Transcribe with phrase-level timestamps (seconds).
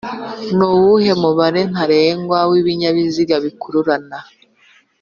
[0.57, 4.17] nuwuhe mubare ntarengwa w’ibinyabiziga bikururana